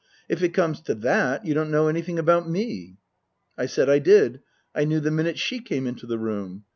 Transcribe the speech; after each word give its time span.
If 0.27 0.41
it 0.41 0.49
comes 0.49 0.81
to 0.81 0.95
that, 0.95 1.45
you 1.45 1.53
don't 1.53 1.69
know 1.69 1.87
anything 1.87 2.17
about 2.17 2.49
me." 2.49 2.97
I 3.55 3.67
said 3.67 3.87
I 3.87 3.99
did; 3.99 4.39
I 4.73 4.83
knew 4.83 4.99
the 4.99 5.11
minute 5.11 5.37
she 5.37 5.59
came 5.59 5.85
into 5.85 6.07
the 6.07 6.17
room. 6.17 6.63